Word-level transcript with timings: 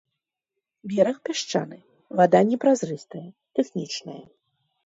Бераг 0.93 1.17
пясчаны, 1.29 1.79
вада 2.21 2.39
не 2.49 2.57
празрыстая, 2.65 3.25
тэхнічная. 3.61 4.21